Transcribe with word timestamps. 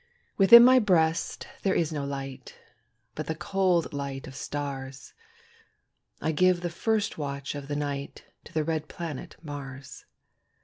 Within 0.35 0.65
my 0.65 0.79
breast 0.79 1.47
there 1.61 1.75
is 1.75 1.91
no 1.93 2.03
light, 2.03 2.55
But 3.13 3.27
the 3.27 3.35
cold 3.35 3.93
light 3.93 4.25
of 4.25 4.33
stars; 4.35 5.13
I 6.19 6.31
give 6.31 6.61
the 6.61 6.71
first 6.71 7.19
watch 7.19 7.53
of 7.53 7.67
the 7.67 7.75
night 7.75 8.25
To 8.45 8.51
the 8.53 8.63
red 8.63 8.87
planet 8.87 9.35
Mars. 9.43 10.05